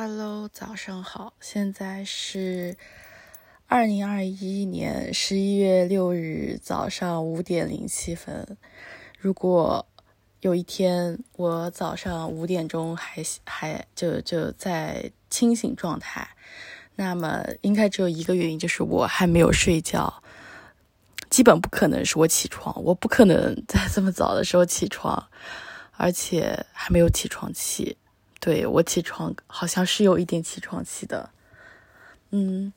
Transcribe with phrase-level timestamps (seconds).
[0.00, 2.76] Hello，早上好，现在是
[3.66, 8.56] 二零二一年十一月六日早上五点零七分。
[9.18, 9.84] 如果
[10.38, 16.28] 有一天我早上五点钟还还就就在清醒状态，
[16.94, 20.22] 那么应该只有一个原因，就是我还没有睡觉。
[21.28, 25.28] 基本不可能是我起床，我不可能 在这么早的时候起床，
[25.96, 27.98] 而且还没有起床气。
[28.40, 31.30] 对我起床好像是有一点起床气的，
[32.30, 32.72] 嗯，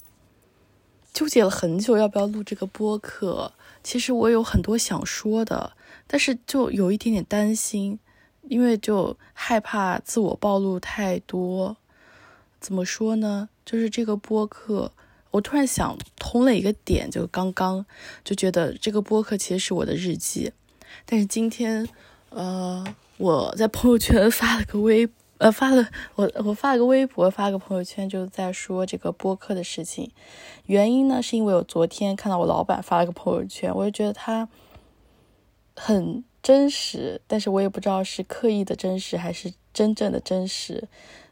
[1.14, 3.54] 纠结了很久要不要录这个播客。
[3.84, 5.74] 其实我有很多想说的，
[6.08, 8.00] 但是就有一点点担心，
[8.44, 11.78] 因为就害怕自我暴露太多。
[12.60, 13.50] 怎么说呢？
[13.64, 14.92] 就是这个播客，
[15.30, 17.86] 我突然想通了一个点，就刚刚
[18.24, 20.52] 就觉得这个播客其实是我的日记。
[21.06, 21.88] 但是今天，
[22.30, 22.84] 呃，
[23.18, 25.08] 我在朋友圈发了个微。
[25.42, 30.12] 呃，发了我我发了个微博，发了个朋友圈，就在说这个播客的事情。
[30.68, 34.48] 原因呢，是因为我昨天看到我老板发了个朋友圈，我就觉得他
[35.76, 40.88] 很真实，但是我也不知道是刻意的真实还是真正的真实。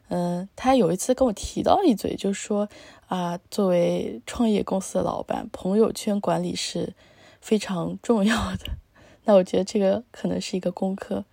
[0.08, 2.68] 嗯，他有一次跟我提到一嘴，就说
[3.06, 6.94] 啊，作为创业公司的老板，朋友圈管理是
[7.40, 8.72] 非常重要的。
[9.26, 11.24] 那我觉得这个可能是一个功课。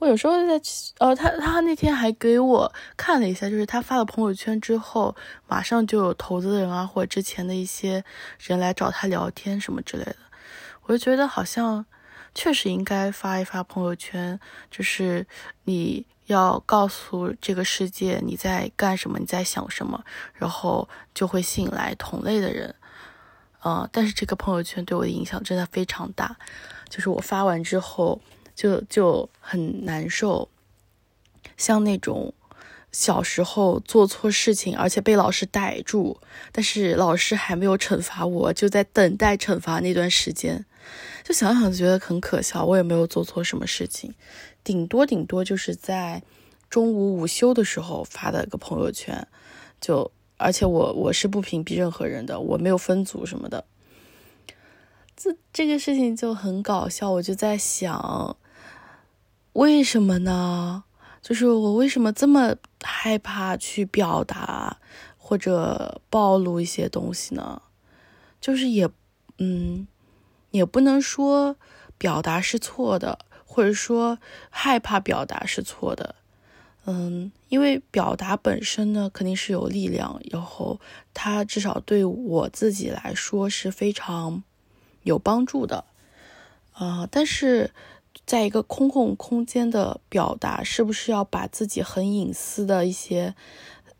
[0.00, 0.58] 我有时候在，
[0.98, 5.14] 呃，他他那天还给我看了一下，就是他发了朋友圈之后，
[5.46, 8.02] 马上就有投资人啊，或者之前的一些
[8.38, 10.16] 人来找他聊天什么之类的。
[10.84, 11.84] 我就觉得好像
[12.34, 15.26] 确实应该发一发朋友圈，就是
[15.64, 22.74] 你要告诉这个世界你在干什么，你在想什么，然后就会吸引来同类的人。
[23.62, 26.34] 嗯，但是这个朋友圈对我的影响真的非常大，
[26.88, 28.18] 就是我发完之后。
[28.60, 30.50] 就就很难受，
[31.56, 32.34] 像那种
[32.92, 36.20] 小时候做错事情，而且被老师逮住，
[36.52, 40.66] 但是老师还没有惩罚我，就在等待惩罚那段时间，
[41.24, 42.62] 就想想觉得很可笑。
[42.66, 44.12] 我也没有做错什么事情，
[44.62, 46.22] 顶多顶多就是在
[46.68, 49.26] 中午午休的时候发的个朋友圈，
[49.80, 53.64] 就而且我我是不屏蔽任何人的，我没有分组什么的，
[55.16, 58.36] 这这个事情就很搞笑，我就在想。
[59.54, 60.84] 为什么呢？
[61.20, 64.78] 就是我为什么这么害怕去表达
[65.18, 67.60] 或者暴露一些东西呢？
[68.40, 68.88] 就是也，
[69.38, 69.86] 嗯，
[70.50, 71.56] 也不能说
[71.98, 74.18] 表达是错的，或者说
[74.48, 76.14] 害怕表达是错的。
[76.86, 80.80] 嗯，因为表达本身呢，肯定是有力量，然后
[81.12, 84.42] 它至少对我自己来说是非常
[85.02, 85.84] 有帮助的。
[86.72, 87.72] 啊，但是。
[88.30, 93.34] 在一个公共空间的表达，是不是要把自己很隐私的一些，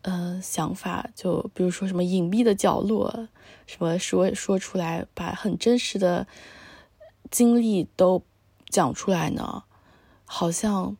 [0.02, 3.26] 嗯，想法，就比如说什么隐秘的角落，
[3.66, 6.28] 什么说说出来，把很真实的
[7.28, 8.22] 经历都
[8.68, 9.64] 讲出来呢？
[10.24, 10.96] 好像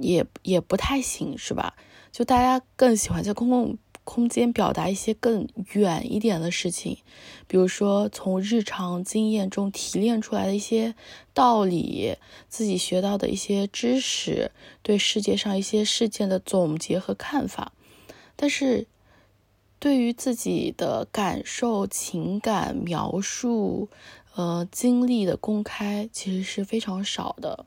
[0.00, 1.76] 也也不太行，是吧？
[2.10, 3.78] 就大家更喜欢在公共。
[4.04, 6.98] 空间表达一些更远一点的事情，
[7.46, 10.94] 比如说从日常经验中提炼出来的一些
[11.32, 12.16] 道理，
[12.48, 14.50] 自己学到的一些知识，
[14.82, 17.72] 对世界上一些事件的总结和看法。
[18.34, 18.86] 但是，
[19.78, 23.88] 对于自己的感受、情感描述，
[24.34, 27.64] 呃，经历的公开，其实是非常少的。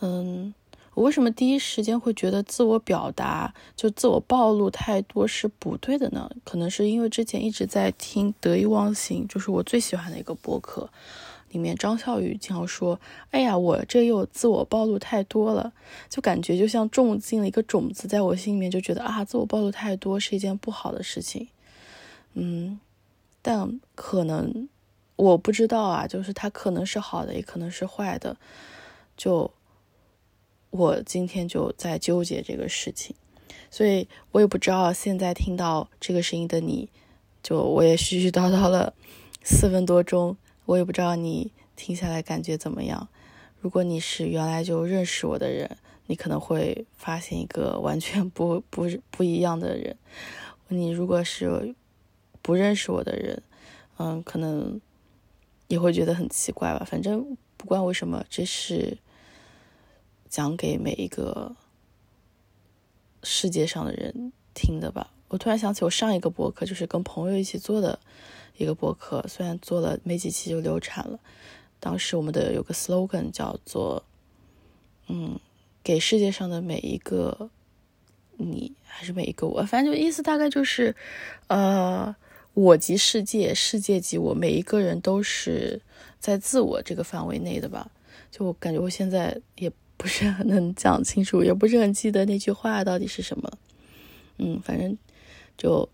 [0.00, 0.54] 嗯。
[0.94, 6.30] 我为什么第一时间会觉得自我表达就自我暴露太多是不对的呢？
[6.44, 10.90] 可能是因为之前一直在听得意忘形，就是我最喜欢的一个播客，
[11.50, 13.00] 里面张笑宇经常说
[13.32, 15.72] ：“哎呀，我这又自我暴露太多了。”
[16.10, 21.48] 就感觉就像种进了一个种子，在我心里面就觉得啊，自我暴露太多是一件不好的事情。
[22.34, 22.78] 嗯，
[23.40, 24.68] 但可能
[25.16, 28.36] 我不知道啊，就是它可能是好的，也可能是坏的，
[29.16, 29.50] 就。
[30.72, 33.14] 我今天就在纠结这个事情，
[33.70, 36.88] 所以我也不知道现在听到这个声音的你，
[37.42, 38.94] 就我也絮絮叨叨了
[39.42, 40.34] 四分多钟，
[40.64, 43.06] 我也不知道你听下来感觉怎么样。
[43.60, 45.76] 如果你是原来就认识我的人，
[46.06, 49.94] 你可能会发现一个完全不不不一样的人。
[50.68, 51.74] 你如果是
[52.40, 53.42] 不认识我的人，
[53.98, 54.80] 嗯，可能
[55.68, 56.86] 也会觉得很奇怪吧。
[56.90, 58.96] 反正不管为什么，这是。
[60.32, 61.54] 讲给每一个
[63.22, 65.12] 世界上的人听的吧。
[65.28, 67.98] 我突然想起我上一个博客，就是跟朋友一起做的
[68.56, 71.20] 一个博客，虽然做了没几期就流产了。
[71.78, 74.02] 当时我们的有个 slogan 叫做
[75.08, 75.38] “嗯，
[75.84, 77.50] 给世界上的每一个
[78.38, 79.62] 你，还是每一个我？
[79.66, 80.96] 反正就意思大概就是，
[81.48, 82.16] 呃，
[82.54, 85.82] 我即世界，世界即我，每一个人都是
[86.18, 87.90] 在自我这个范围内的吧。
[88.30, 93.50] 就我感觉我现在也不是很能讲清楚， 也不是很记得那句话到底是什么。
[94.38, 94.96] 嗯，反正
[95.56, 95.88] 就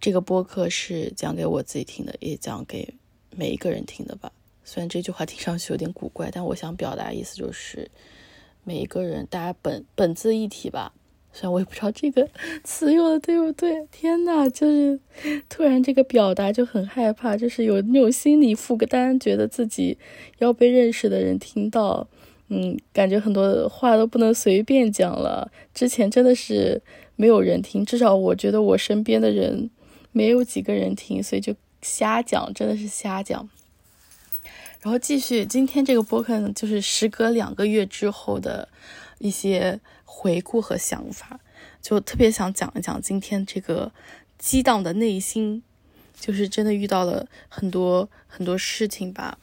[0.00, 2.94] 这个播客是讲给我自己听的，也讲给
[3.30, 4.32] 每一个人听的吧。
[4.64, 7.90] 虽然这句话听上去有点古怪，但我想表达意思就是。
[8.66, 10.94] 每一个人，大家本本自一体吧。
[11.34, 12.26] 虽然我也不知道这个
[12.62, 13.86] 词用的对不对。
[13.92, 14.98] 天呐，就是
[15.50, 19.98] 突然这个表达就很害怕，就是有那种心理负担，觉得自己
[20.38, 22.08] 要被认识的人听到。
[22.56, 25.50] 嗯，感觉很多话都不能随便讲了。
[25.74, 26.80] 之前真的是
[27.16, 29.68] 没有人听，至少我觉得我身边的人
[30.12, 31.52] 没有几个人听，所以就
[31.82, 33.48] 瞎讲，真的是瞎讲。
[34.82, 38.68] 然后继续，今天这个播客呢，就是时隔两个月之后的
[39.18, 41.40] 一些回顾和想法，
[41.82, 43.90] 就特别想讲一讲今天这个
[44.38, 45.64] 激荡的内心，
[46.20, 49.38] 就是真的遇到了很多很多事情吧。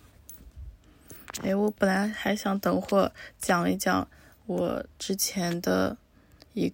[1.42, 4.08] 哎，我本来还想等会讲一讲
[4.46, 5.98] 我之前的
[6.54, 6.74] 一，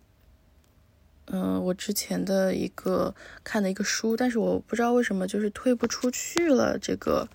[1.25, 3.13] 嗯，我之前的一个
[3.43, 7.29] 看的一个书，但是我不知道为什么就是退不出去了这个。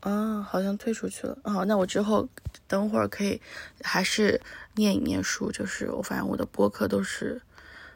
[0.00, 1.36] 啊，好像退出去了。
[1.42, 2.28] 好，那我之后
[2.68, 3.40] 等会儿可以
[3.82, 4.40] 还是
[4.76, 5.50] 念一念书。
[5.50, 7.42] 就是我发现我的播客都是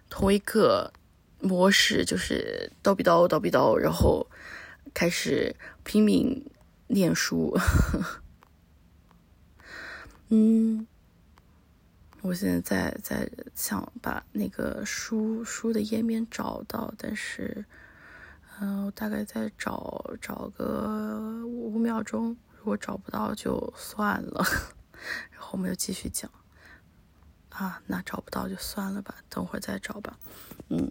[0.08, 0.92] 同一个
[1.38, 4.26] 模式，就是叨逼叨叨逼叨，然后
[4.92, 5.54] 开始
[5.84, 6.44] 拼命
[6.90, 7.56] 念书。
[10.28, 10.86] 嗯，
[12.22, 17.64] 我现在在在想把那个书书的页面找到，但是。
[18.60, 24.44] 嗯，我大概再找找个五秒钟，如果找不到就算了。
[25.30, 26.30] 然后我们又继续讲。
[27.48, 30.18] 啊，那找不到就算了吧，等会儿再找吧。
[30.68, 30.90] 嗯，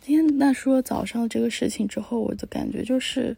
[0.00, 3.36] 今天那说早上这个事情之后，我的感觉就是。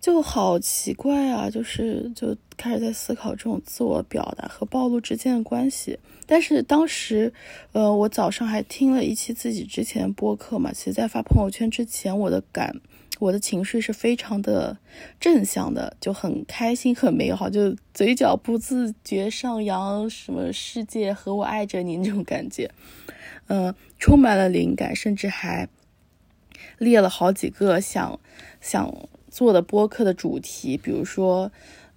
[0.00, 5.98] 就好奇怪啊，就是就开始在思考这种自我表达和暴露之间的关系。
[6.26, 7.32] 但是当时，
[7.72, 12.80] 呃，我早上还听了一期自己之前播客嘛，其实，在发朋友圈之前，我的感，
[13.18, 14.78] 我的情绪是非常的
[15.18, 22.70] 正向的，就很开心、很美好，就嘴角不自觉上扬，什么世界和我爱着你那种感觉，
[23.48, 25.68] 嗯，充满了灵感，甚至还
[26.78, 28.18] 列了好几个想
[28.62, 29.08] 想。
[29.30, 31.50] 做的播客的主题，比如说，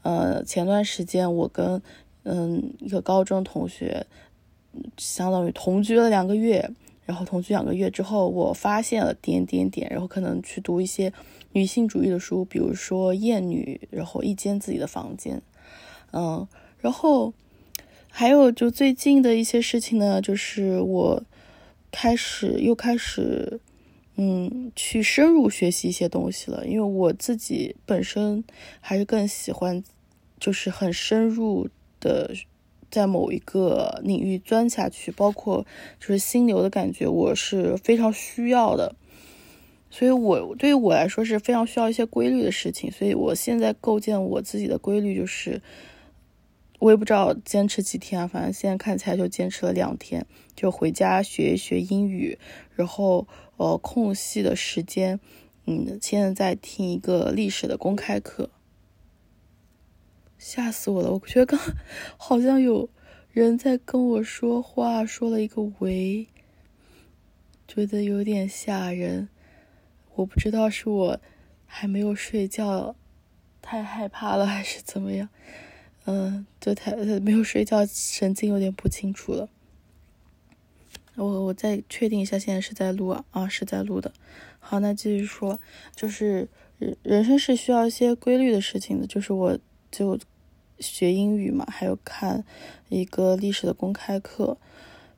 [0.04, 1.82] 呃，前段时间我跟
[2.24, 4.06] 嗯一个高中同学，
[4.98, 6.70] 相当于同居了两个月，
[7.06, 11.12] 然后同居两个月之后，我发现了点点点，然后可能去读一些
[11.54, 15.42] 女性主义的书，比如说《厌女》，然后一间自己的房间，
[16.12, 16.48] 嗯，
[16.80, 17.34] 然后
[18.10, 21.24] 还有就最近的一些事情呢，就是我
[21.92, 23.60] 开始又开始。
[24.16, 28.44] 嗯，去深入学习一些东西了，因为我自己本身
[28.80, 29.84] 还是更喜欢，
[30.40, 31.68] 就是很深入
[32.00, 32.34] 的
[32.92, 35.66] 在某一个领域钻下去，包括
[36.00, 38.96] 就是心流的感觉，我是非常需要的。
[39.90, 42.92] 所以，我对于我来说是非常需要一些规律的事情。
[42.92, 45.62] 所以我现在构建我自己的规律就是。
[46.84, 52.38] 我也不知道坚持几天，反正现在看起来就坚持了两天，就回家学一学英语，
[52.76, 53.26] 然后
[53.56, 55.18] 呃空隙的时间，
[55.66, 58.50] 嗯，现在在听一个历史的公开课，
[60.38, 61.14] 吓死我了！
[61.14, 61.58] 我觉得刚
[62.18, 62.90] 好像有
[63.32, 66.28] 人在跟我说话，说了一个喂，
[67.66, 69.30] 觉得有点吓人，
[70.16, 71.20] 我不知道是我
[71.66, 72.98] 还没有睡觉，
[73.62, 75.30] 太害怕了还是怎么样。
[76.06, 79.50] 嗯，就太没有睡觉，神经有点不清楚了。
[81.16, 84.12] 我我再确定一下，现在是在录啊啊，是在录的。
[84.60, 85.60] 好，那继续说，
[85.96, 86.48] 就是
[86.80, 89.08] 人人生是需要一些规律的事情的。
[89.08, 89.60] 就是我
[89.92, 90.20] 就
[90.80, 92.44] 学英语嘛，还有看
[92.90, 94.58] 一个历史的公开课。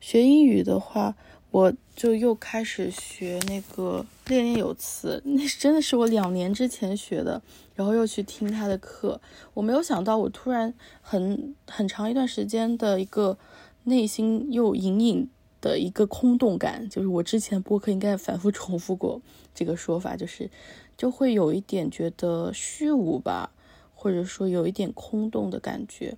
[0.00, 1.16] 学英语的话。
[1.52, 7.40] 我就又开始学那个练练有词，那是真的是我两年之前学的，
[7.74, 9.20] 然后又去听他的课。
[9.54, 13.38] 我没有想到，我突然很很长一段时间的一个
[13.84, 15.28] 内心又隐隐
[15.60, 19.20] 的一个空洞感，就是我之前播客应该反复 重复过
[19.54, 20.50] 这个说法，就是
[20.96, 23.50] 就会有一点觉得虚无吧，
[23.94, 26.16] 或者说有一点空洞的感觉。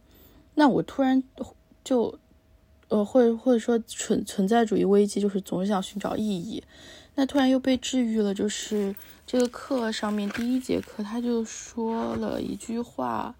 [0.55, 1.23] 那我突然
[1.85, 2.19] 就。
[2.91, 6.65] 呃，或者或者说存存在主义危机，就是总是想寻找意义。
[7.19, 8.95] 那突然又被治愈了，就是
[9.27, 13.35] 这个课上面第一节课，他就说了一句话，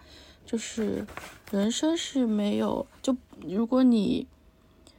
[0.45, 1.07] 就是
[1.53, 3.17] 人生是没有就
[3.47, 4.27] 如果你，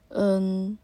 [0.07, 0.77] 嗯，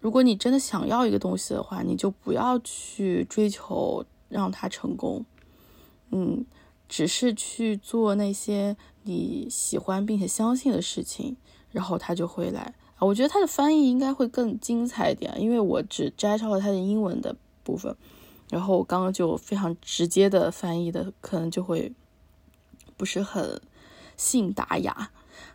[0.00, 5.24] 如果你真的想要一个东西的话，你就不要去追求让它成功，
[6.10, 6.44] 嗯，
[6.88, 11.36] 只是去做那些你喜欢并且相信的事情，
[11.70, 12.74] 然后它就会来。
[13.06, 17.96] 我觉得它的翻译应该会更精彩一点，因为我只摘抄了它的英文的部分，
[18.50, 21.92] 然后我刚刚就非常直接的翻译的，可能就会
[22.96, 23.60] 不是很
[24.16, 25.10] 信达雅，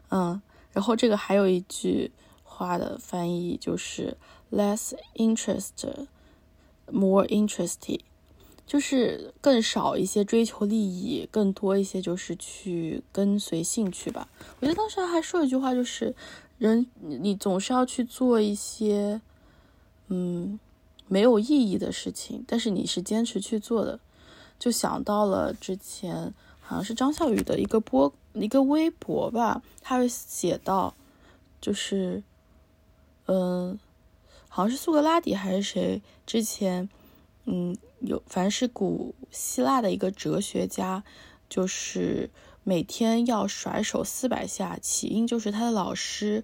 [0.09, 2.11] 嗯，然后这个还有一句。
[2.55, 4.15] 话的翻译就是
[4.51, 5.71] less interest,
[6.85, 8.01] more interested，
[8.67, 14.29] 就是更少一些追求利益，更多一些就是去跟随兴趣吧。
[14.59, 16.15] 我觉得当时还说一句话，就是
[16.71, 19.21] 人你总是要去做一些
[20.07, 20.59] 嗯
[21.07, 23.99] 没有意义的事情，但是你是坚持去做的。
[24.57, 30.93] 就想到了之前好像是张笑宇的一个播一个微博吧，他会写到
[31.59, 32.23] 就是。
[33.25, 33.79] 嗯，
[34.49, 36.89] 好像是苏格拉底还是谁之前，
[37.45, 41.01] 嗯，有凡是古希腊的一个哲学家，
[41.47, 42.29] 就是
[42.63, 46.43] 每天要甩手四百下，起因就是他的老师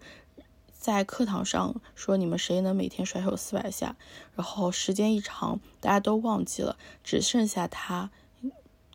[0.72, 3.96] 在课堂上说你们谁能每天甩手四百下，
[4.36, 8.10] 然后时间一长，大家都忘记了，只剩下他，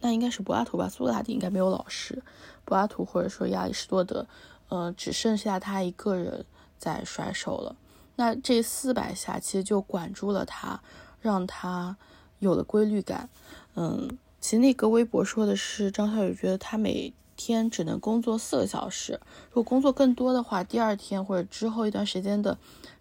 [0.00, 0.88] 那应该是柏拉图吧？
[0.88, 2.22] 苏格拉底应该没有老师，
[2.64, 4.26] 柏拉图或者说亚里士多德，
[4.68, 6.46] 嗯，只剩下他一个人。
[6.76, 7.76] 在甩手了，
[8.16, 10.82] 那这四百下其实就管住了他，
[11.22, 11.96] 让他
[12.40, 13.30] 有了规律感。
[13.74, 22.58] 嗯，其实那个微博说的是张小雨觉得他每天只能工作四个小时，如果工作更多的话，第二天或者之后一段时间的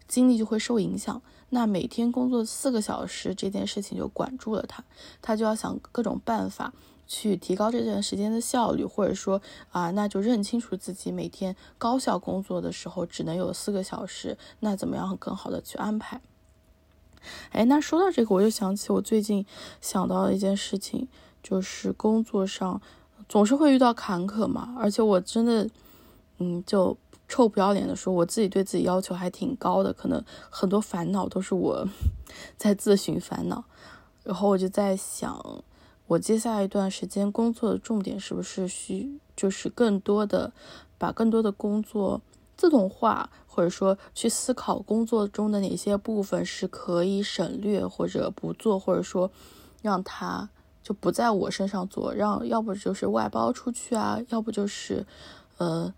[0.08, 1.22] 精力就会受影响。
[1.50, 4.86] 那每天工作四个小时这件事情就管住了他，
[5.22, 6.72] 他就要想各种办法。
[7.06, 16.22] 去提高这段时间的效率，或者说啊，那就认清楚自己每天高效工作的时候只能有四个小时，那怎么样更好的去安排？
[17.52, 19.46] 哎，那说到这个，我就想起我最近
[19.82, 21.10] 想到的一件事情，
[21.44, 22.82] 就是工作上
[23.30, 25.70] 总是会遇到坎坷嘛，而且我真的，
[26.40, 26.98] 嗯，就
[27.28, 31.88] 臭不要脸的说，我自己对自己要求还挺高的，可能很多烦恼都是我
[32.58, 33.64] 在自寻烦恼，
[34.24, 35.64] 然后我就在想。
[36.08, 40.52] 我接下来一段时间工作的重点是不是需就是更多的
[40.98, 42.22] 把更多的工作
[42.58, 49.32] 自动化，或者说去思考工作中的哪些部分是可以省略或者不做，或者说
[49.82, 50.50] 让它
[50.84, 55.06] 就不在我身上做，让要不就是外包出去啊，要不就是
[55.58, 55.94] 呃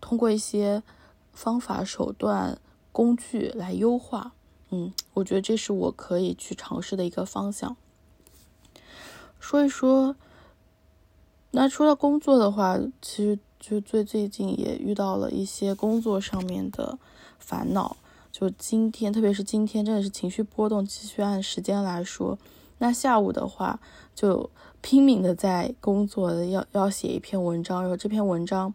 [0.00, 0.82] 通过一些
[1.32, 2.58] 方法手段
[2.90, 4.32] 工具来优化。
[4.70, 7.76] 嗯，我觉得这是我可以去尝试的一个方向。
[9.38, 10.16] 说一说，
[11.52, 16.98] 那说到工作的话，其实就最最近也遇到了一些工作上面的
[17.38, 17.96] 烦恼。
[18.32, 20.84] 就今天，特别是今天，真的是情绪波动。
[20.84, 22.36] 继续按时间来说，
[22.78, 23.78] 那下午的话，
[24.14, 24.50] 就
[24.80, 27.80] 拼命的在工作，要要写一篇文章。
[27.80, 28.72] 然后这篇文章，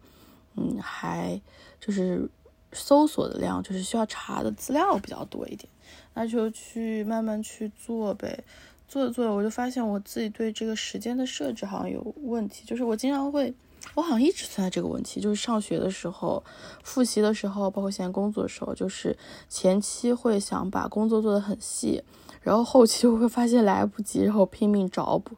[0.55, 1.39] 嗯，还
[1.79, 2.29] 就是
[2.73, 5.69] 搜索的量，就是需要查的资料比较多一点，
[6.13, 8.43] 那就去慢慢去做呗。
[8.87, 12.65] 做着做着，我就发现我自己对这个时间的设置好像有问题。
[12.65, 13.53] 就是我经常会，
[13.93, 15.21] 我好像一直存在这个问题。
[15.21, 16.43] 就是上学的时候、
[16.83, 19.15] 复习的时候，包括现在工作的时候，就是
[19.47, 22.03] 前期会想把工作做得很细，
[22.41, 25.35] 然后后期就会发现来不及，然后拼命找补。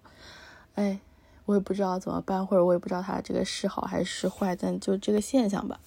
[0.76, 1.00] 哎，
[1.46, 5.80] 我也不知道怎么办，或者我也不知道他这个是好还是坏，但就这个现象吧。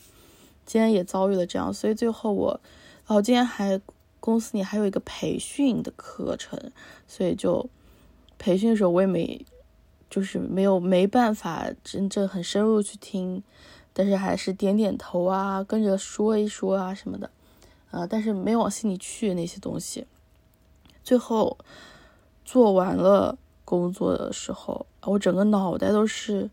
[0.67, 2.61] 今天也遭遇了这样，所以最后我，
[3.07, 3.81] 哦，今天还。
[4.21, 6.59] 公司里还有一个培训的课程，
[7.07, 7.69] 所以就
[8.39, 9.45] 培训的时候我也没，
[10.09, 13.43] 就是没有没办法真正很深入去听，
[13.93, 17.31] 但是还是点点头啊，跟着说一说啊什么的，
[17.91, 20.07] 呃，但是没往心里去那些东西。
[21.05, 21.57] 最后
[22.45, 26.51] 做完了工作的时候，我整个脑袋都是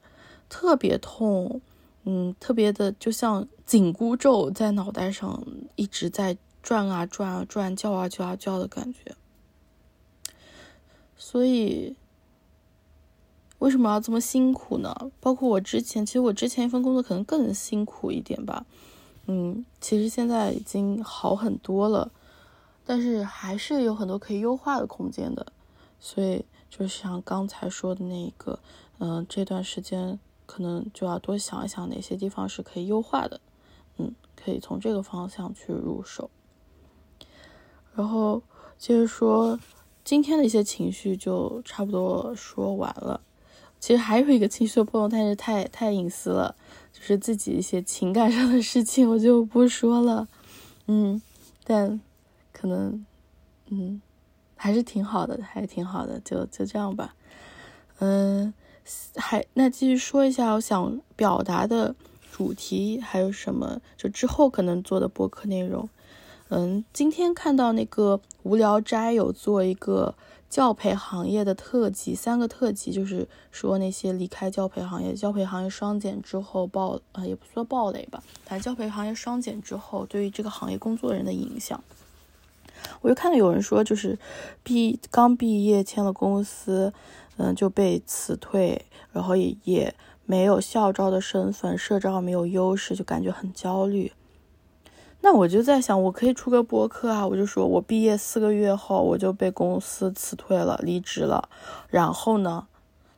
[0.48, 1.60] 特别痛，
[2.04, 5.44] 嗯，特别的就像紧箍咒在脑袋上
[5.76, 6.38] 一直在。
[6.64, 9.16] 转啊转啊转，叫啊叫啊叫的感觉。
[11.18, 11.96] 所以，
[13.58, 14.96] 为什么要这么辛苦呢？
[15.20, 18.68] 包括我之前，其实我之前一份工作可能更辛苦一点吧。
[19.26, 22.12] 嗯，其实现在已经好很多了，
[22.86, 25.52] 但是还是有很多可以优化的空间的。
[26.00, 28.60] 所以，就像刚才说的那个，
[29.00, 33.40] 嗯，这段时间可能就要多想一想哪些地方是可以优化的。
[33.98, 36.30] 嗯，可以从这个方向去入手。
[37.94, 38.42] 然后
[38.78, 39.60] 接着说，
[40.04, 43.22] 今天的一些情绪就差不多说完了。
[43.80, 46.56] 其实还有一个情绪的波动，但是太太隐私了，
[46.94, 50.28] 就是自己一些情感上的事情，我就不说了。
[50.88, 51.22] 嗯，
[51.64, 52.00] 但
[52.62, 53.04] 可能，
[53.72, 54.00] 嗯，
[54.56, 57.16] 还是挺好的，还是挺好的，就就这样吧。
[57.98, 58.54] 嗯，
[59.16, 61.96] 还那继续说一下我想表达的
[62.32, 63.82] 主题还有什么？
[63.98, 65.90] 就之后可能做的播客内容。
[66.50, 70.14] 嗯，今天看到那个无聊斋有做一个
[70.48, 81.84] 教培行业的特辑，三个特辑，就是说那些离开教培行业、教培行业双减之后暴，呃，也不说暴雷吧，反正教培行业双减之后对于这个行业工作人的影响。
[83.02, 84.18] 我就看到有人说，就是
[84.64, 86.94] 毕刚毕业签了公司，
[87.38, 89.96] 嗯，就被辞退，然后也也
[90.26, 94.12] 没有校招的身份，社招没有优势，就感觉很焦虑。
[95.24, 97.28] 那我就在想，我可以出个播客啊！
[97.28, 101.48] 我就说我毕业四个月后，我就被公司辞退了，离职了。
[101.90, 102.68] 然后呢，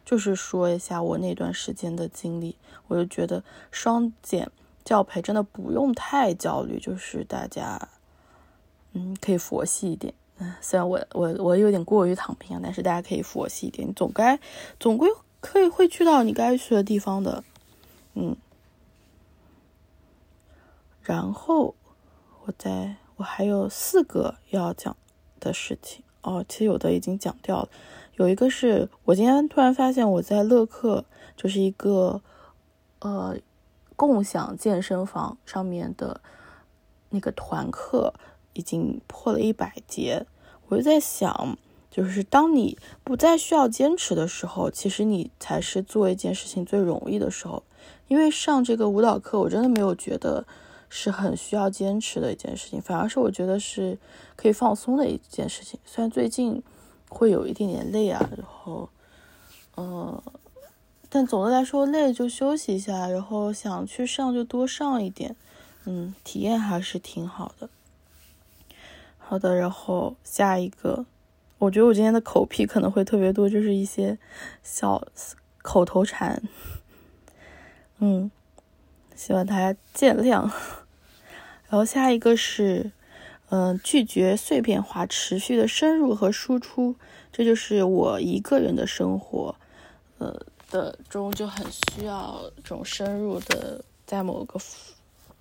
[0.04, 2.58] 就是说一下我那段时间的经历。
[2.88, 3.42] 我就觉得
[3.72, 4.52] 双减
[4.84, 7.88] 教培真的不用太焦虑，就是大家，
[8.94, 10.14] 嗯，可以佛系一点。
[10.40, 14.40] 嗯，虽然我我我有点过于躺平啊，但是大家可以佛系一点，你总该
[14.80, 15.10] 总归
[15.40, 17.44] 可以会去到你该去的地方的。
[18.14, 18.36] 嗯，
[21.02, 21.76] 然后。
[22.46, 24.98] 我在我还有四个要讲
[25.40, 27.70] 的事情哦，其实有的已经讲掉了。
[28.18, 31.06] 有一个是我今天突然发现我在乐客
[31.38, 32.22] 就是一个
[33.00, 33.38] 呃
[33.96, 36.20] 共享健身房上面的
[37.12, 38.14] 那个团课
[38.54, 40.26] 已经破了一百节。
[40.68, 41.58] 我就在想，
[41.92, 47.64] 就是当你不再需要坚持的时候，其实你才是做一件事情最容易的时候。
[48.08, 50.46] 因为上这个舞蹈课，我真的没有觉得。
[50.96, 53.98] 是很需要坚持的一件事情，反而是我觉得是
[54.36, 55.80] 可以放松的一件事情。
[55.84, 56.62] 虽然最近
[57.10, 58.88] 会有一点点累啊，然后，
[59.76, 60.22] 嗯，
[61.10, 65.36] 但总的来说累就休息一下，然后想去上就多上一点，
[65.86, 67.68] 嗯，体验还是挺好的。
[69.26, 71.06] 好的，然后下一个，
[71.58, 74.18] 我觉得我今天的口癖可能会特别多，就是一些
[74.62, 75.02] 小
[75.62, 76.44] 口头禅，
[78.00, 78.30] 嗯，
[79.16, 80.52] 希望大家见谅。
[81.70, 82.92] 然后下一个是，
[83.50, 86.96] 嗯，拒绝碎片化、持续的深入和输出，
[87.32, 89.56] 这就是我一个人的生活，
[90.20, 94.60] 呃的中就很需要这种深入的在某个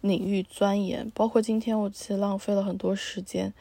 [0.01, 1.11] 领域钻研。
[1.15, 3.53] 包括今天我其实浪费了很多时间，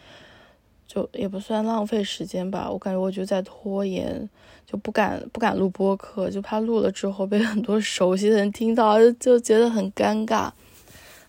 [0.93, 4.29] 就也不算浪费时间吧，我感觉我就在拖延，
[4.65, 10.51] 就不敢不敢录播客，就怕录了之后被很多熟悉的人听到，就觉得很尴尬。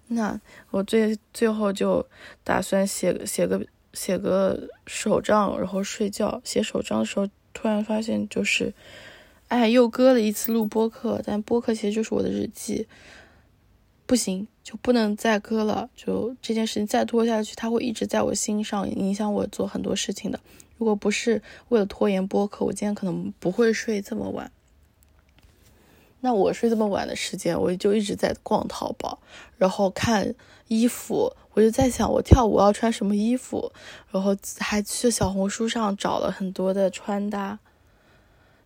[0.08, 0.40] 那
[0.72, 2.04] 我最最后就
[2.42, 6.40] 打算写写个写个手账，然后睡觉。
[6.42, 8.74] 写手账的时候，突然发现就是，
[9.46, 11.22] 哎，又搁了一次录播课。
[11.24, 12.88] 但播客其实就是我的日记，
[14.12, 15.88] 不行，就不能再搁了。
[15.96, 20.38] 就这件事情再拖下去，它会一直在我心上，影响我做很多事情的。
[20.76, 24.52] 如果不是为了拖延播客，我今天可能不会睡这么晚。
[26.20, 29.18] 那我睡这么晚的时间，我就一直在逛淘宝，
[29.56, 30.34] 然后看
[30.68, 31.34] 衣服。
[31.54, 33.72] 我就在想，我跳舞要穿什么衣服，
[34.10, 37.58] 然后还去小红书上找了很多的穿搭。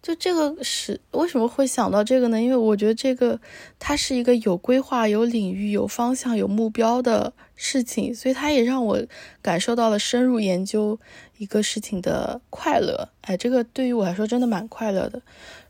[0.07, 2.41] 就这个是为什么会想到这个呢？
[2.41, 3.41] 因为我觉得这个
[3.81, 9.05] 它是一个有规划、有领域、有方向、有目标的事情，所以它也让我
[9.43, 10.97] 感受到了深入研究
[11.39, 13.09] 一个事情的快乐。
[13.23, 15.21] 哎，这个对于我来说真的蛮快乐的。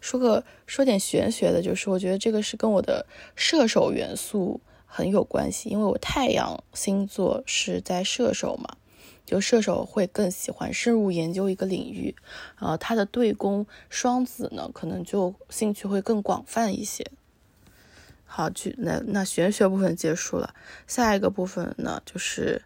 [0.02, 8.76] 说个说点玄学的，就是我觉得这个是跟我的射手元素很有关系，因为我太阳星座是在射手嘛。
[9.26, 12.14] 就射手会更喜欢深入研究一个领域，
[12.60, 17.04] 呃，他的对宫双子呢，可能就兴趣会更广泛一些。
[18.24, 20.54] 好，去那那玄学部分结束了，
[20.86, 22.62] 下一个部分呢，就是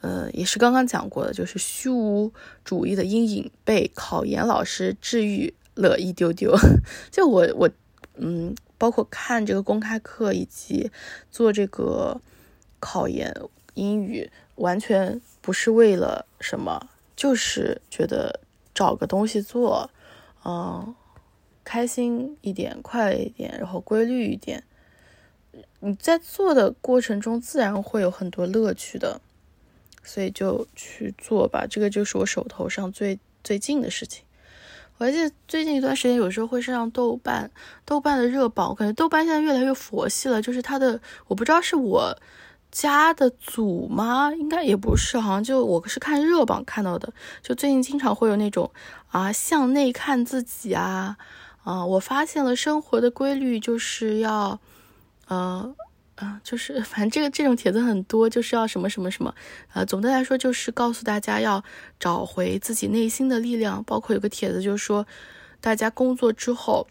[0.00, 2.32] 呃，也是刚刚讲过的，就是虚无
[2.64, 6.54] 主义的阴影被考研老师治愈了一丢丢。
[7.10, 7.68] 就我我
[8.14, 10.90] 嗯，包括看这个公开课以及
[11.30, 12.20] 做这个
[12.78, 13.34] 考研
[13.74, 15.20] 英语，完全。
[15.46, 18.40] 不是为了什么，就是觉得
[18.74, 19.88] 找个东西做，
[20.44, 20.92] 嗯，
[21.62, 24.64] 开心一点，快乐一点，然后规律一点。
[25.78, 29.20] 你在做的过程中，自然会有很多乐趣的，
[30.02, 31.64] 所以就去做吧。
[31.64, 34.24] 这个就是我手头上最最近的事情。
[34.98, 37.48] 我还记得最近一段时间，有时候会上豆瓣，
[37.84, 40.42] 豆瓣的热榜，我感觉豆瓣现在越来越佛系了。
[40.42, 42.18] 就是它的，我不知道是我。
[42.70, 44.32] 家的组吗？
[44.34, 47.12] 应该也不是，好像就我是看热榜看到的。
[47.42, 48.70] 就最近经常会有那种
[49.08, 51.16] 啊，向内看自己啊，
[51.64, 54.60] 啊，我发现了生活的规律就是要，
[55.28, 55.74] 呃，
[56.16, 59.34] 啊，就是反正这个这种帖子很多，就是要什么什么什么，
[59.72, 61.64] 呃，总的来说就是告诉大家要
[61.98, 63.82] 找回自己内心的力量。
[63.84, 65.06] 包括有个帖子就是说，
[65.62, 66.86] 大家工作之后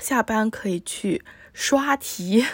[0.00, 2.44] 下班可以去刷题，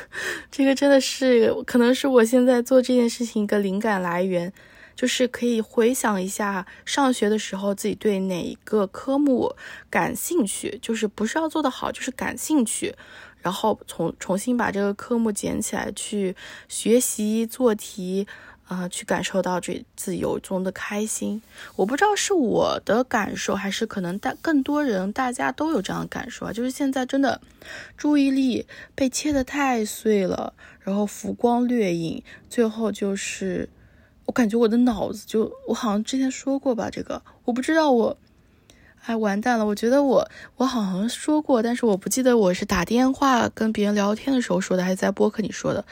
[0.51, 4.53] 这个真的是可能是我现在做这件事情一个灵感来源，
[4.97, 9.55] 就是可以回想一下上学的时候自己对哪一个科目
[9.89, 12.95] 感兴趣，就是不是要做得好，就是感兴趣。
[13.41, 16.35] 然后重重新把这个科目捡起来去
[16.67, 18.27] 学习做题，
[18.69, 21.43] 啊，去感受到这自由中的开心。
[21.75, 26.53] 我不知道是我的感受，还是可能大更多人大家都有这样的感受啊。
[26.53, 27.41] 就是现在真的
[27.97, 33.69] 注意力被切得太碎了，然后浮光掠影，最后就是
[34.27, 38.17] 我感觉我的脑子就我好像之前说过吧，这个我不知道我。
[39.05, 39.65] 哎，完蛋了！
[39.65, 45.83] 我觉得我我好像说过，但是我不记得我是打电话跟别人聊天的时候说的，还是在播客里说的。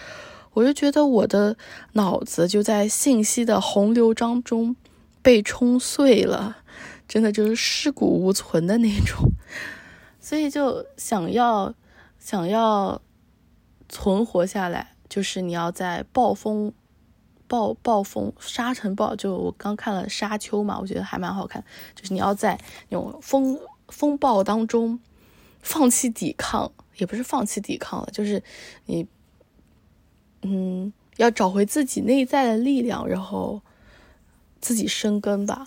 [0.57, 1.55] 我就觉得我的
[1.93, 4.75] 脑子就在信息的洪流当中
[5.21, 6.57] 被冲碎了，
[7.07, 9.31] 真的就是尸骨无存的那种。
[10.19, 11.75] 所以就想要
[12.19, 13.03] 想要
[13.87, 16.73] 存活下来，就是你要在暴风。
[17.49, 21.63] 暴暴风沙尘暴，就我刚看了《沙丘》嘛，我觉得还蛮好看。
[21.95, 24.99] 就是你要在那种风风暴当中
[25.61, 28.43] 放弃抵抗，也不是放弃抵抗了，就是
[28.87, 29.07] 你
[30.47, 33.61] 嗯要找回自己内在的力量，然后
[34.61, 35.67] 自己生根吧。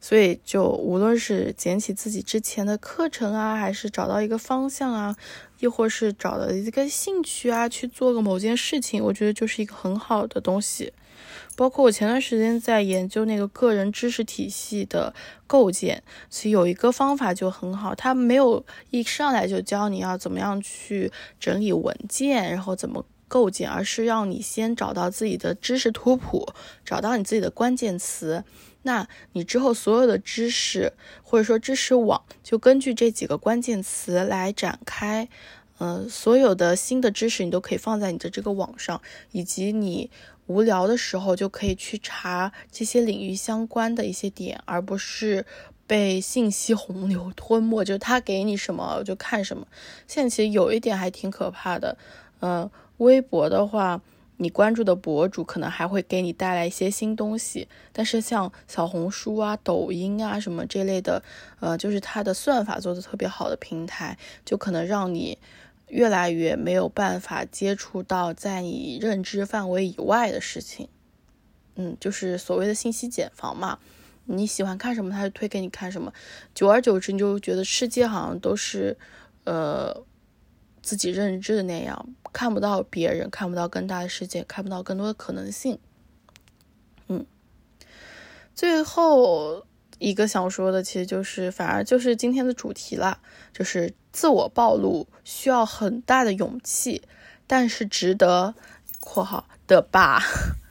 [0.00, 5.16] 所以，就无论是捡起自己之前的课程啊，还是找到一个方向啊，
[5.60, 10.92] 亦或是找到一个兴趣啊，去做个某件事情，我觉得就是一个很好的东西。
[11.56, 15.14] 包括我前段时间在研究那个个人知识体系的
[15.46, 26.48] 构建，其实有一个方法就很好，它没有一上来就教你要怎么样去整理文件，然后怎么构建，而是让你先找到自己的知识图谱，
[26.84, 28.44] 找到你自己的关键词。
[28.82, 35.28] 那你之后所有的知识，或者说知识网，就根据这几个关键词来展开。
[35.78, 40.08] 嗯，所有的新的知识你都可以放在你的这个网上，以及你
[40.46, 45.44] 无聊的时候就可以去查这些领域相关的一些点，而不是
[45.86, 47.84] 被信息洪流 吞没。
[47.84, 49.66] 就是他给你什么就看什么。
[50.06, 51.96] 现在其实有一点还挺可怕的。
[52.40, 54.00] 嗯，微博的话。
[54.36, 61.22] 你关注的博主可能还会给你带来一些新东西，但是像小红书啊、抖音啊什么这类的，
[61.60, 65.38] 呃，就是它的算法做的特别好的平台，就可能让你
[65.86, 70.88] 越来越没有办法接触到在你认知范围以外的事情。
[71.76, 73.78] 嗯，就是所谓的信息茧房嘛，
[74.24, 76.12] 你喜欢看什么，他就推给你看什么，
[76.52, 78.98] 久而久之，你就觉得世界好像都是，
[79.44, 80.04] 呃。
[80.84, 85.78] 自己认知的那样，看不到别人，看不到更大的世界，看不到更多的可能性。
[87.08, 87.24] 嗯，
[88.54, 89.66] 最后
[89.98, 93.18] 一个想说的，其实就是反而就是今天的主题了，
[93.50, 97.00] 就是自我暴露需要很大的勇气，
[97.46, 98.54] 但是值得
[99.00, 100.22] （括号的吧）。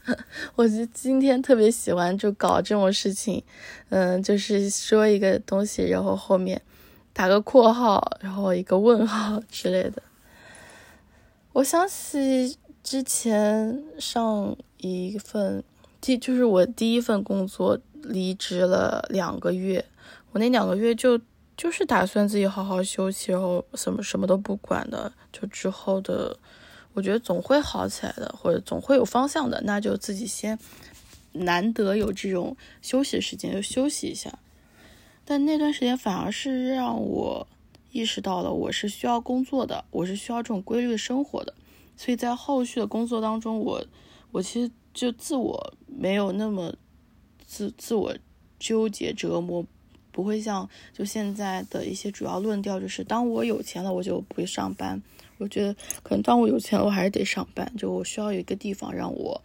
[0.56, 3.44] 我就今天特别喜欢就搞这种事情，
[3.90, 6.62] 嗯，就是说一个东西，然后后面。
[7.14, 10.02] 打个括号，然后一个问号 之类的。
[11.54, 15.64] 我想起之前上一份，
[16.02, 19.86] 第就是我第一份工作离职了两个月，
[20.32, 21.20] 我那两个月就
[21.56, 26.36] 就是打算自己好好休息，然后什么什么都不管的，就之后的，
[26.94, 30.58] 我觉得总会好起来的，或者总会有方向的，那就自己先
[31.34, 34.34] 难得有这种休息时间，就休息一下。
[35.26, 37.48] 但那段时间反而是让我
[37.92, 41.54] 意识到了，我是需要工作的，我是需要这种规律生活的。
[41.96, 43.86] 所以在后续的工作当中，我
[44.32, 46.76] 我其实就自我没有那么
[47.46, 48.18] 自自我
[48.60, 49.66] 纠结折磨，
[50.12, 55.02] 不会像就现在的一些主要论调，就是当我有钱了，我就不会上班。
[55.38, 57.72] 我觉得可能当我有钱了，我还是得上班。
[57.78, 59.42] 就我需要有一个地方让我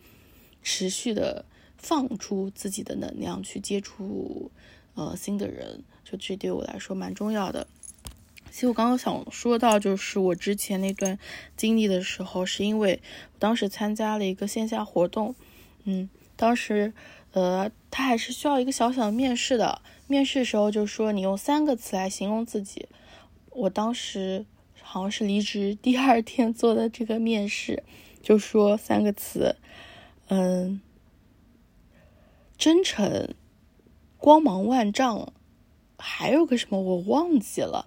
[0.62, 1.44] 持续的
[1.76, 4.50] 放出自己的能量去接触。
[4.98, 7.68] 呃，新的人，就这对我来说蛮重要的。
[8.50, 11.16] 其实我刚刚想说到，就是我之前那段
[11.56, 13.00] 经历的时候，是因为
[13.32, 15.36] 我当时参加了一个线下活动，
[15.84, 16.92] 嗯，当时
[17.30, 19.80] 呃，他还是需要一个小小的面试的。
[20.08, 22.88] 面试的时候就说你用三个词来形容自己。
[23.50, 24.44] 我当时
[24.82, 27.84] 好像是离职第二天做的这个面试，
[28.20, 29.54] 就说三个词，
[30.26, 30.80] 嗯，
[32.56, 33.32] 真诚。
[34.18, 35.32] 光芒万丈，
[35.96, 37.86] 还有个什么我忘记了，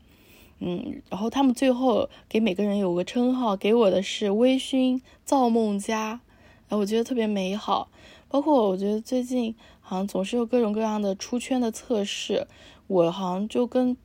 [0.60, 6.22] 嗯，然后他们最后给每个人有个称号，给我的是微醺造梦家，
[6.70, 7.90] 哎，我觉得特别美好。
[8.30, 12.48] 包括我觉得最近好像总是有各种各样的出圈的测试，
[12.88, 13.98] 我好像就跟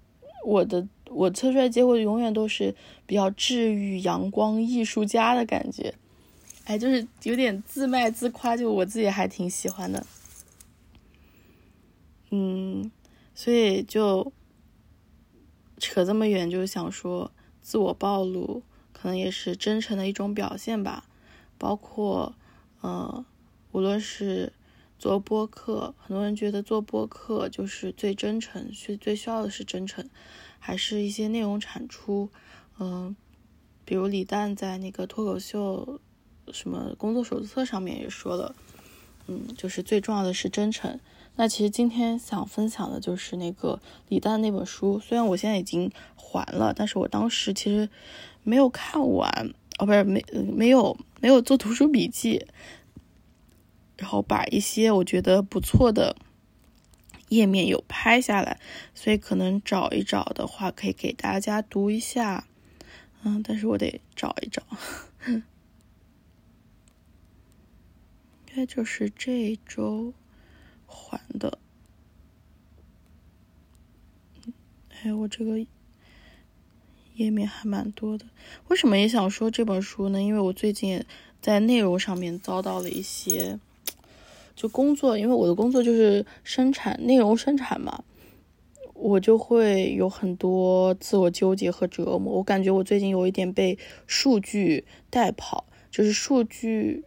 [0.44, 2.74] 我的我测出来结果永远都是
[3.06, 5.94] 比较治愈、阳光、艺术家的感觉，
[6.64, 10.04] 哎，就是有点自卖自夸，就我自己还挺喜欢的。
[12.36, 12.90] 嗯，
[13.34, 14.32] 所以就
[15.78, 21.06] 扯这么远，就是想说，自我暴露可能也是真诚的一种表现吧，
[21.56, 22.34] 包括
[22.80, 23.24] 呃。
[23.72, 24.54] 无论是
[24.98, 30.08] 做播客，很多人觉得做播客就是最真诚，是最需要的是真诚，
[30.58, 32.30] 还是一些内容产出，
[32.78, 33.14] 嗯，
[33.84, 36.00] 比如李诞在那个脱口秀
[36.50, 38.56] 什么工作手册上面也说了，
[39.26, 40.98] 嗯，就是最重要的是真诚。
[41.36, 47.88] 那其实今天想分享的就是那个李诞那本书，虽然我现在已经还了，但是我当时其实
[48.42, 52.46] 没有看完，哦，不是没没有没有做读书笔记。
[53.98, 56.16] 然后把一些我觉得不错的
[57.30, 58.60] 页面有拍下来，
[58.94, 62.46] 所以可能找一找的话，可以给大家读一下。
[63.22, 64.62] 嗯，但是我得找一找，
[65.26, 65.42] 应
[68.54, 70.12] 该就是这周
[70.96, 71.58] 还的。
[75.02, 75.58] 哎，我这个
[77.14, 78.24] 页面还蛮多的。
[78.68, 80.22] 为什么也想说这本书呢？
[80.22, 81.04] 因为我最近
[81.42, 83.60] 在内容上面遭到了一些。
[84.56, 88.04] 就工作，因为我的工作就是生产内容生产嘛，
[88.94, 92.32] 我就会有很多自我纠结和折磨。
[92.32, 97.04] 我感觉我最近有一点被数据带跑，就是数据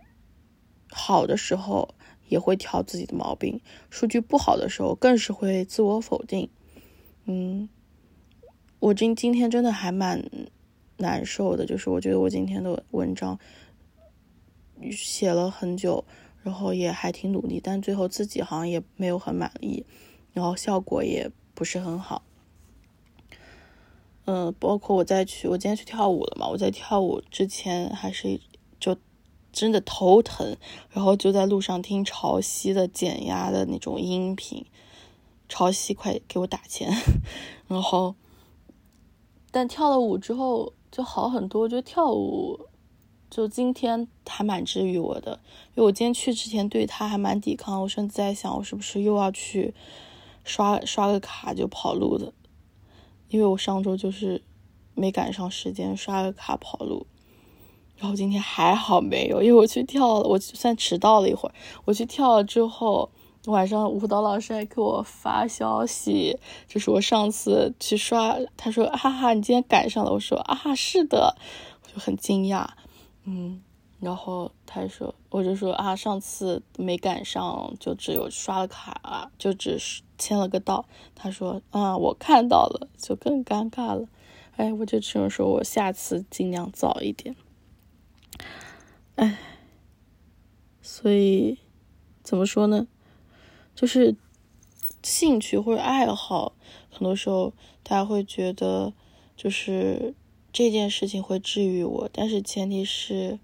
[0.91, 1.95] 好的时候
[2.29, 6.49] 也会挑自己的毛病，数据不好的时候更是会自我否定。
[7.25, 7.67] 嗯，
[8.79, 10.23] 我今今天真的还蛮
[10.95, 13.37] 难受的，就是我觉得我今天的文章
[14.89, 16.05] 写了很久。
[16.41, 19.85] 然后也还挺努力，但最后自己好像也没有很满意，
[20.31, 22.23] 然后效果也不是很好。
[24.23, 26.47] 嗯，包括我在去，我今天去跳舞了嘛？
[26.47, 28.39] 我在跳舞之前还是
[29.51, 30.55] 真的头疼，
[30.89, 34.65] 然后就在路上听潮汐的减压的那种音频，
[35.47, 36.91] 潮汐快给我打钱。
[37.67, 38.15] 然后，
[39.51, 42.67] 但跳了舞之后就好很多，我觉得跳舞。
[43.31, 45.39] 就今天还蛮治愈我的，
[45.75, 49.71] 因为我今天去之前对他还蛮抵抗，我甚至在想我是不是又要去
[50.43, 52.33] 刷刷个卡就跑路的，
[53.29, 54.41] 因为我上周就是
[54.95, 57.05] 没赶上时间刷个卡跑路，
[57.99, 63.09] 然后今天还好没有，因为我去跳了，我算迟到了一会儿，我去跳了之后，
[63.47, 71.35] 晚上舞蹈老师还给我发消息，就是我上次去刷，他说哈哈你今天赶上了，我说啊是的，
[71.83, 72.65] 我就很惊讶。
[73.25, 73.61] 嗯，
[73.99, 80.85] 然后他说，我就说啊，上次没赶上，就只有刷了卡，就只是签了个到。
[81.13, 84.07] 他说啊，我看到了，就更尴尬了。
[84.55, 87.35] 哎，我就只能说我下次尽量早一点。
[89.19, 89.37] 哎，
[90.81, 91.57] 所以
[92.23, 92.87] 怎么说呢？
[93.75, 94.15] 就是
[95.03, 96.53] 兴趣或者爱好，
[96.89, 97.53] 很多时候
[97.83, 98.93] 大家会觉得
[99.35, 100.15] 就是。
[100.51, 103.39] 这件事情会治愈我，但是前提是，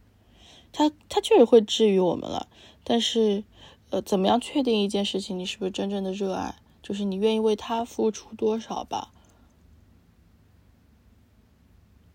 [0.73, 2.49] 它它确实会治愈我们了。
[2.83, 3.43] 但是，
[3.91, 6.55] 呃，怎么样确定一件事情你是不是真正的热爱？
[6.81, 9.11] 就是你愿意为他付出多少吧。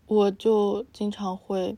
[0.07, 1.77] 我就经常会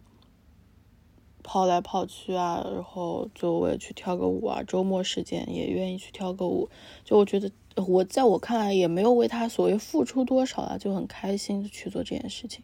[1.43, 6.69] 跑来跑去啊，然后就我也去跳个舞啊，周末时间也愿意去跳个舞。
[7.03, 7.51] 就我觉得，
[7.85, 12.63] 我在我看来也没有为他所谓付出多少啊，就很开心去做这件事情。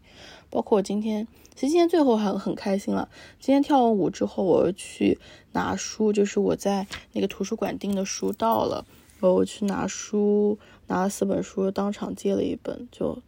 [0.50, 3.10] 包括我今天，其实今天最后还很开心了。
[3.40, 5.20] 今天跳完舞之后，我又去
[5.52, 8.86] 拿书，就是我在那个图书馆订的书到了，
[9.20, 13.20] 然后我去拿书，拿了四本书，当场借了一本，就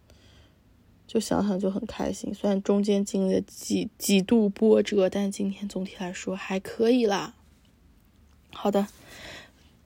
[1.11, 2.33] 就想想就很开心。
[2.33, 7.33] 虽然中间经历了几几度波折，但今天总体来说还可以啦。
[8.53, 8.87] 好的，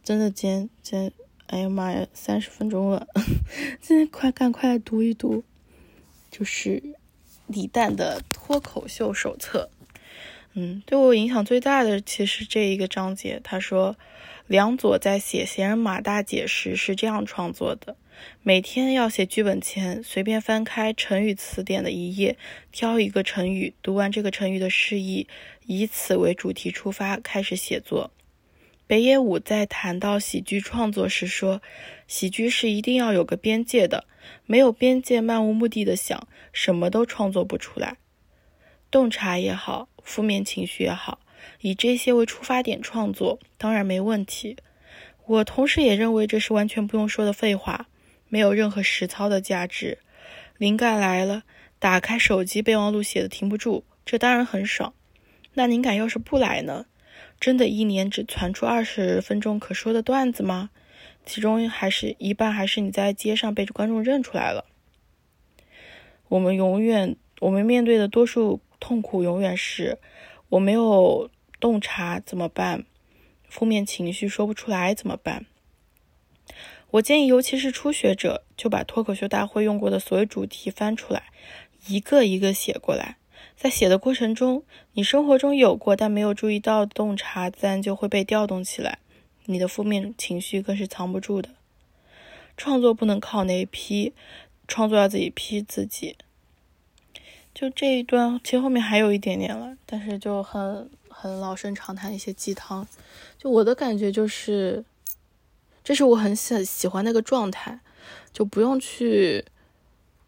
[0.03, 1.11] 真的今天今天，
[1.47, 3.07] 哎呀妈呀，三十分钟了，
[3.81, 5.43] 今天快赶快来读一读，
[6.29, 6.83] 就是。
[7.47, 9.69] 李诞的脱口秀手册，
[10.53, 13.39] 嗯，对我影响最大的其实这一个章节。
[13.43, 13.95] 他说，
[14.47, 17.95] 梁左在写《闲人马大姐》时是这样创作的：
[18.43, 22.37] 每天要写剧本前，随便翻开成语词典的一页，
[22.71, 25.27] 挑一个成语，读完这个成语的释义，
[25.65, 28.11] 以此为主题出发，开始写作。
[28.87, 31.61] 北野武在谈到喜剧创作时说
[32.07, 34.05] ：“喜剧是一定要有个边界的，
[34.45, 37.97] 没有边界，漫无目的的想，什么都创作不出来。
[38.91, 41.19] 洞察也好，负面情绪也好，
[41.61, 44.55] 以这些为出发点创作，当然没问题。
[45.25, 47.87] 我同时也认为这是完全不用说的废话，
[48.29, 49.99] 没有任何实操的价值。
[50.57, 51.43] 灵感来了，
[51.79, 54.93] 打开手机备忘录写的停不住，这当然很爽。
[55.53, 56.85] 那灵感要是不来呢？”
[57.37, 60.69] 真的一年只传出二十分钟可说的段子吗？
[61.25, 64.65] 其中还是一半还是你在街上被观众认出来了。
[66.29, 69.97] 我们永远，我们面对的多数痛苦永远是
[70.49, 72.85] 我没有洞察怎么办？
[73.49, 75.45] 负面情绪说不出来怎么办？
[76.95, 81.23] 我建议，尤其是初学者，就把脱口秀大会用过的所有主题翻出来，
[81.87, 83.17] 一个一个写过来。
[83.57, 88.99] 在写的过程中，你生活中有过但没有注意到的洞察，自然就会被调动起来。
[89.45, 91.49] 你的负面情绪更是藏不住的。
[92.55, 94.13] 创作不能靠那批，
[94.65, 96.15] 创作要自己批自己。
[97.53, 102.87] 就这一段，其实后面还有一点点了，但是就很很老生常谈一些鸡汤。
[103.37, 104.83] 就我的感觉就是，
[105.85, 107.79] 这是我很喜喜欢那个状态，
[108.33, 109.45] 就不用去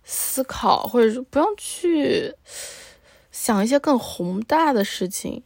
[0.06, 2.34] 思考，或者说不用去。
[3.30, 5.44] 想一些更宏大的事情，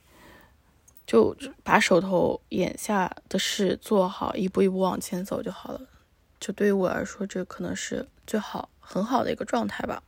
[1.06, 5.82] 就把手头眼下的事做好，一步一步往前走就好了。
[6.40, 10.04] 就对于我来说，这可能是最好很好的一个状态吧。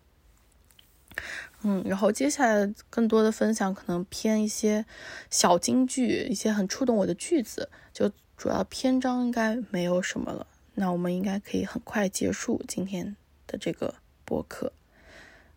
[1.64, 4.86] 嗯，然后接下来更多的分享可能偏一些
[5.30, 7.70] 小金句，一些很触动我的句子。
[7.92, 8.10] 就
[8.44, 13.16] 主要篇章应该没有什么了，那我们应该可以很快结束今天
[13.48, 14.74] 的这个播客。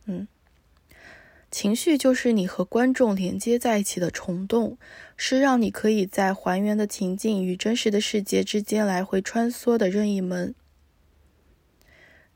[0.05, 0.29] 嗯。
[1.51, 4.79] 情绪就是你和观众连接在一起的虫洞，
[5.17, 10.55] 是让你可以在还原的情境与真实的世界之间来回穿梭的任意门。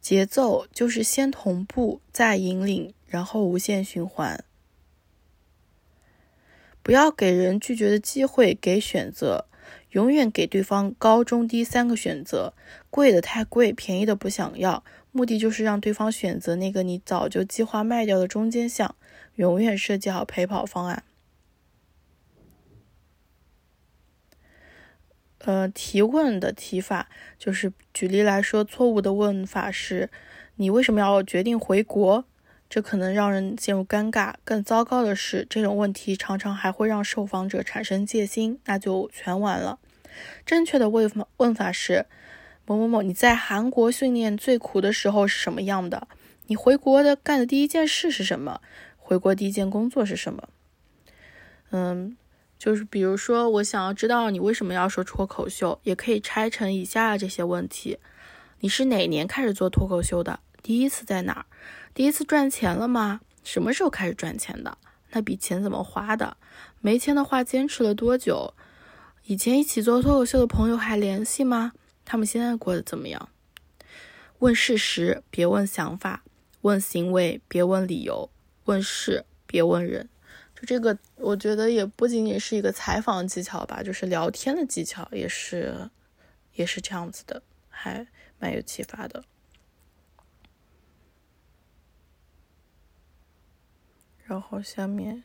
[0.01, 4.43] 节奏就是先同步，再引领，然后无限循环。
[6.83, 9.47] 不要给人拒绝的机会，给选择，
[9.91, 12.55] 永远给对方高中低三个选择，
[12.91, 14.85] 贵的太贵，便宜的不想要。
[15.13, 18.95] 目的就是让对方选择那个你早就计划卖掉的中间项。
[19.37, 21.03] 永远设计好陪跑方案。
[25.39, 30.11] 呃，提问的提法就是，举例来说，错误的问法是
[30.57, 32.27] ：“你为什么要决定回国？”
[32.71, 34.33] 这可能让人陷入尴尬。
[34.45, 39.81] 更糟糕的是，这种问题常常还会让受访者产生戒心，那就全完了。
[40.47, 42.07] 正确的问法问法是
[42.65, 46.07] ：“某某某，你在韩国训练最苦的时候是什么样的？
[46.47, 48.61] 你回国的干的第一件事是什么？”
[48.97, 50.49] 回国第一件工作是什么？
[51.71, 52.17] 嗯，
[52.57, 57.99] 就是比如说，我想要知道你为什么要说脱口秀，也可以拆成以下这些问题：
[58.61, 60.39] 你是哪年开始做脱口秀的？
[60.63, 61.47] 第一次在哪儿？
[62.01, 63.21] 第一次赚钱了吗？
[63.45, 64.79] 什么时候开始赚钱的？
[65.11, 66.39] 那笔钱怎么花的？
[66.81, 68.55] 没钱的话，坚持了多久？
[69.25, 71.75] 以前一起做脱口秀的朋友还联系吗？
[72.07, 73.29] 他们现在过得怎么样？
[74.39, 76.23] 问事实，别问想法；
[76.63, 78.31] 问行为，别问理由。
[78.65, 80.09] 问事别问人，
[80.59, 85.91] 就这个，我觉得也不仅仅是一个采访技巧吧，就是聊天的技巧也是，
[86.55, 88.07] 也是这样子的，还
[88.39, 89.23] 蛮有启发的。
[94.31, 95.25] 然后下面，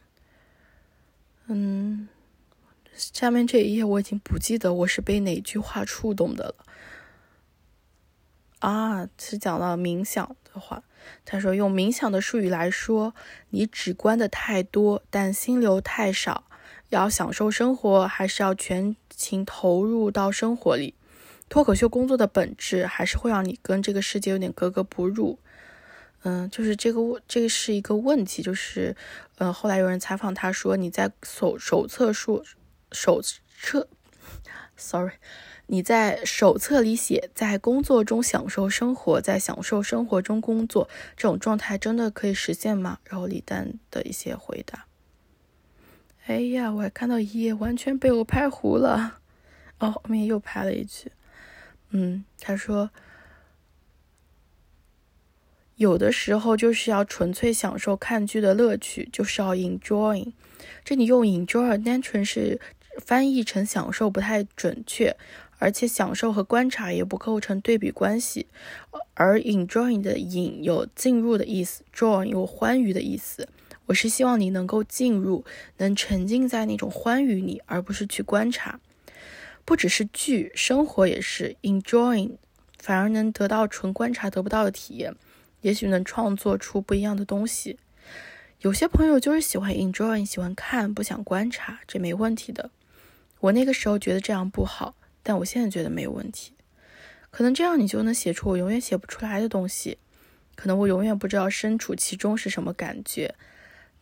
[1.45, 2.09] 嗯，
[2.91, 6.55] 下面这一页我已经不记得我是被哪句话触动的了。
[8.61, 10.81] 啊，是讲到冥想的话。
[11.23, 13.13] 他说：“用冥想的术语来说，
[13.51, 16.45] 你只观的太多，但心流太少。
[16.89, 20.95] 要享受生活，还是要全情投入到生活里？
[21.47, 25.37] 脱口秀工作的本质，还是会让你跟这个世界有点格格不入。
[26.27, 28.41] 嗯，就是这个，这个是一个问题。
[28.41, 28.95] 就是，
[29.37, 32.43] 呃，后来有人采访他说，你在手手册书
[32.91, 33.87] 手册
[34.75, 35.13] ，sorry。”
[35.67, 42.99] 你在手册里写，在工作中享受生活，在享受生活中工作，这种状态真的可以实现吗？
[43.03, 44.85] 然后李诞的一些回答。
[46.27, 49.19] 哎呀，我还看到一页完全被我拍糊了。
[49.79, 51.11] 哦，后面又拍了一句。
[51.89, 52.91] 嗯，他说，
[55.75, 60.33] 有的时候就是要纯粹享受看剧的乐趣，就是要 enjoying。
[60.83, 62.59] 这里用 enjoy 单纯是
[62.99, 65.15] 翻译成享受不太准确。
[65.57, 68.45] 而且享受和观察也不构成对比关系，
[69.13, 73.47] 而 enjoy 的 in 有进入的意思，join 有欢愉的意思。
[73.85, 75.45] 我是希望你能够进入，
[75.77, 78.81] 能沉浸在那种欢愉里，而不是去观察。
[79.63, 82.31] 不只是剧，生活也是 enjoying，
[82.77, 85.15] 反而能得到纯观察得不到的体验，
[85.65, 87.79] 也许能创作出不一样的东西。
[88.59, 92.69] 有些朋友就是喜欢 enjoy，喜欢看，不想观察，这没问题的。
[93.39, 96.53] 我那个时候觉得这样不好，但我现在觉得没有问题。
[97.31, 99.97] 可能这样你就能写出我永远写不出来的东西。
[100.53, 103.33] 可能我永远不知道身处其中是什么感觉，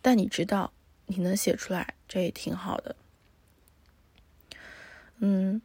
[0.02, 0.70] 但你知道
[1.06, 2.94] 你能写出来，这也挺好的。
[5.20, 5.62] 嗯，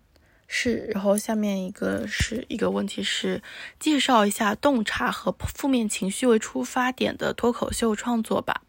[0.51, 0.89] 是。
[0.93, 3.41] 然后下面一个是一个问题是
[3.79, 8.63] 介绍一下洞察和负面情绪为出发点的脱口秀创作吧。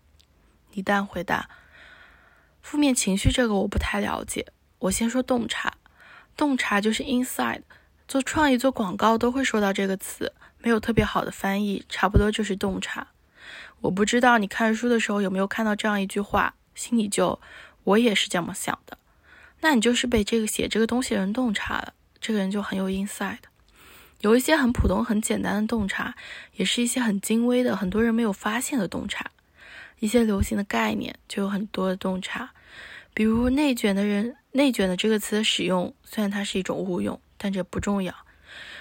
[0.72, 1.48] 李诞回答：
[2.62, 4.46] 负面情绪这个我不太了解。
[4.78, 5.74] 我先说洞察，
[6.36, 7.62] 洞察就是 inside。
[8.06, 13.08] 做创意、做广告都会说到这个词，没有特别好的翻译，差不多就是洞察。
[13.82, 17.40] 我不知道你看书的时候有没有看到这样一句话，心里就
[17.84, 18.98] 我也是这么想的。
[19.60, 23.38] 那你就是被这个写这个东西的人洞察了，这个人就很有 inside。
[24.20, 26.14] 有一些很普通、很简单的洞察，
[26.54, 29.30] 也是一些很精微的、很多人没有发现的洞察。
[29.98, 32.50] 一些流行的概念就有很多的洞察，
[33.14, 37.20] 比如内卷的人，内卷的这个词的使用，虽然它是一种误用。
[37.42, 38.14] 但这不重要，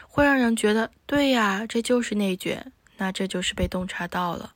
[0.05, 4.51] 会让人觉得对呀，这就是内卷，那这就是被洞察到了。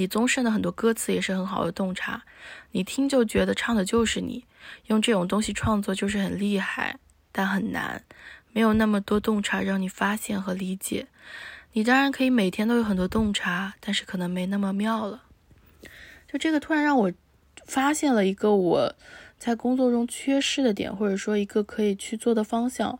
[0.00, 2.22] 李宗盛的很多歌词也是很好的洞察，
[2.70, 4.46] 你听就觉得唱的就是你，
[4.86, 6.96] 用这种东西创作就是很厉害，
[7.30, 8.02] 但很难，
[8.54, 11.06] 没有那么多洞察让你发现和理解。
[11.74, 15.24] 你当然可以每天都有很多洞察，但是可能没那么妙了。
[16.26, 17.12] 就这个突然让我
[17.66, 18.94] 发现了一个我
[19.36, 22.98] 在工作中缺失的点，或者说一个可以去做的方向。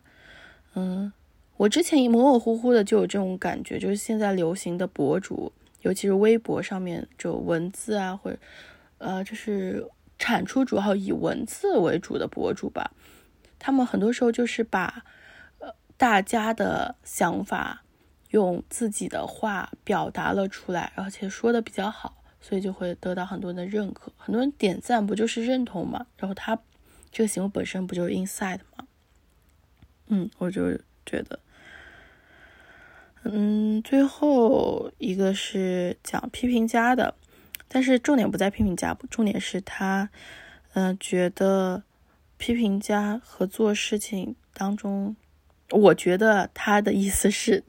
[0.74, 1.10] 嗯，
[1.56, 5.50] 我之前模模糊糊的就有这种感觉，就是现在流行的博主，
[5.80, 8.38] 尤其是微博上面就文字啊，或者
[8.98, 9.86] 呃，就是
[10.18, 12.92] 产出主要以文字为主的博主吧，
[13.58, 15.04] 他们很多时候就是把
[15.58, 17.82] 呃大家的想法
[18.30, 26.06] 用自己的话表达了出来，而且说的比较好，所以就会得到很多人的认可，很多人点赞，不就是认同嘛？
[26.16, 26.58] 然后他
[27.10, 28.86] 这个行为本身不就是 inside 吗？
[30.08, 30.76] 嗯，我就
[31.06, 31.38] 觉得，
[33.24, 37.14] 嗯，最后一个是讲批评家的，
[37.68, 40.08] 但是重点不在批评家，重点是他，
[40.72, 41.82] 嗯，觉得
[42.38, 45.14] 批评家和做事情当中，
[45.70, 47.62] 我觉得他的意思是，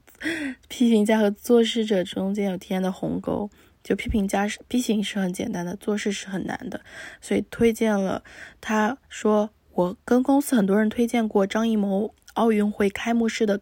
[0.68, 3.50] 批评家和做事者中间有天然的鸿沟，
[3.84, 6.82] 就批评家是批评是很简单的，做事是很难的，
[7.20, 8.24] 所以推荐了
[8.62, 12.14] 他说，我跟公司很多人推荐过张艺谋。
[12.36, 13.60] 奥运会开幕式的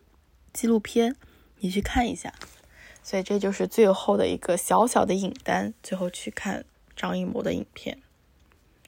[0.54, 1.16] 纪录片，
[1.60, 2.34] 你去看一下。
[3.02, 7.98] 所以这就是最后的一个小小的影单，最后去看张艺谋的影片。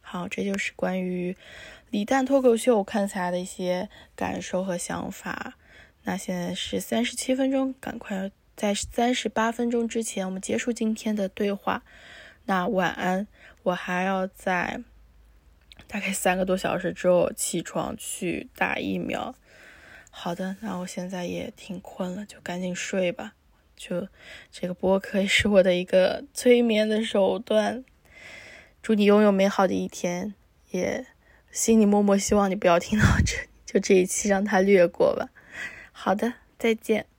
[0.01, 1.36] 好，这就是关于
[1.89, 5.53] 李诞脱口秀看起来的一些感受和想法。
[6.03, 11.84] 那现在是三十七分钟，赶快在三十八分钟之前，我们结束今天的对话。
[12.45, 13.28] 那晚安，
[13.63, 14.84] 我还要在
[15.88, 19.34] 大概三个多小时之后起床去打疫苗。
[20.14, 23.34] 好的，那我现在也挺困了，就赶紧睡吧。
[23.76, 24.07] 就
[24.51, 27.84] 这个播客是我的一个催眠的手段。
[28.84, 30.36] 祝你拥有美好的一天，
[30.70, 31.05] 也
[31.51, 35.30] 心里默默希望你不要听到这，就这一期让它略过吧。
[35.91, 37.11] 好的，再见。